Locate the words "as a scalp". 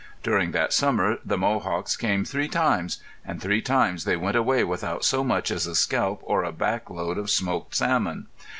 5.51-6.21